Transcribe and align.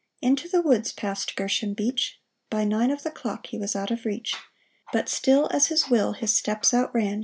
Into 0.19 0.47
the 0.49 0.63
woods 0.63 0.91
passed 0.91 1.35
Gershom 1.35 1.75
Beach; 1.75 2.19
By 2.49 2.63
nine 2.63 2.89
of 2.89 3.03
the 3.03 3.11
clock 3.11 3.45
he 3.45 3.59
was 3.59 3.75
out 3.75 3.91
of 3.91 4.03
reach. 4.03 4.35
But 4.91 5.07
still, 5.07 5.47
as 5.51 5.67
his 5.67 5.91
will 5.91 6.13
his 6.13 6.35
steps 6.35 6.73
outran. 6.73 7.19